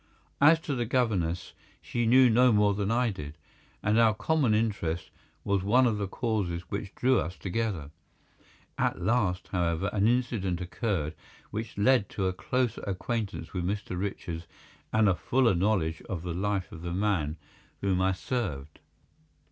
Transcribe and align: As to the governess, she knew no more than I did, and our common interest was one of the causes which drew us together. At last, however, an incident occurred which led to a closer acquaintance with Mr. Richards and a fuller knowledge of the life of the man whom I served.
As 0.41 0.59
to 0.61 0.73
the 0.73 0.87
governess, 0.87 1.53
she 1.79 2.07
knew 2.07 2.27
no 2.27 2.51
more 2.51 2.73
than 2.73 2.89
I 2.89 3.11
did, 3.11 3.37
and 3.83 3.99
our 3.99 4.15
common 4.15 4.55
interest 4.55 5.11
was 5.43 5.61
one 5.61 5.85
of 5.85 5.99
the 5.99 6.07
causes 6.07 6.63
which 6.69 6.95
drew 6.95 7.19
us 7.19 7.37
together. 7.37 7.91
At 8.79 8.99
last, 8.99 9.49
however, 9.49 9.91
an 9.93 10.07
incident 10.07 10.59
occurred 10.59 11.13
which 11.51 11.77
led 11.77 12.09
to 12.09 12.25
a 12.25 12.33
closer 12.33 12.81
acquaintance 12.81 13.53
with 13.53 13.63
Mr. 13.63 13.95
Richards 13.95 14.47
and 14.91 15.07
a 15.07 15.13
fuller 15.13 15.53
knowledge 15.53 16.01
of 16.09 16.23
the 16.23 16.33
life 16.33 16.71
of 16.71 16.81
the 16.81 16.93
man 16.93 17.37
whom 17.81 18.01
I 18.01 18.13
served. 18.13 18.79